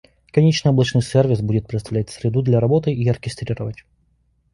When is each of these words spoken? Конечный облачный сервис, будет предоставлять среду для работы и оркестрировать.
Конечный 0.33 0.69
облачный 0.69 1.03
сервис, 1.03 1.41
будет 1.41 1.67
предоставлять 1.67 2.09
среду 2.09 2.41
для 2.41 2.59
работы 2.59 2.91
и 2.91 3.07
оркестрировать. 3.07 3.85